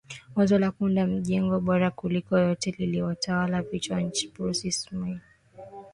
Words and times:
wazo 0.35 0.59
la 0.59 0.71
kuunda 0.71 1.07
mjengo 1.07 1.59
bora 1.59 1.91
kuliko 1.91 2.37
yote 2.37 2.71
lilitawala 2.77 3.63
kichwa 3.63 4.03
ch 4.11 4.19
bruce 4.33 4.67
ismay 4.67 5.19